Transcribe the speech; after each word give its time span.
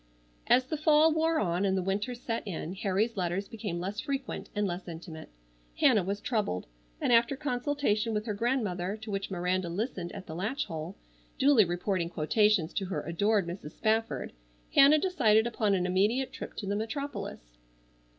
As 0.47 0.65
the 0.65 0.77
Fall 0.77 1.11
wore 1.13 1.37
on 1.39 1.63
and 1.63 1.77
the 1.77 1.81
winter 1.83 2.15
set 2.15 2.41
in 2.47 2.73
Harry's 2.73 3.15
letters 3.17 3.47
became 3.47 3.79
less 3.79 3.99
frequent 3.99 4.49
and 4.55 4.65
less 4.65 4.87
intimate. 4.87 5.29
Hannah 5.77 6.01
was 6.03 6.19
troubled, 6.19 6.65
and 6.99 7.13
after 7.13 7.35
consultation 7.35 8.11
with 8.11 8.25
her 8.25 8.33
grandmother, 8.33 8.97
to 8.97 9.11
which 9.11 9.29
Miranda 9.29 9.69
listened 9.69 10.11
at 10.13 10.25
the 10.25 10.33
latch 10.33 10.65
hole, 10.65 10.95
duly 11.37 11.65
reporting 11.65 12.09
quotations 12.09 12.73
to 12.73 12.85
her 12.85 13.03
adored 13.03 13.45
Mrs. 13.45 13.73
Spafford, 13.73 14.33
Hannah 14.73 14.97
decided 14.97 15.45
upon 15.45 15.75
an 15.75 15.85
immediate 15.85 16.33
trip 16.33 16.55
to 16.55 16.65
the 16.65 16.75
metropolis. 16.75 17.59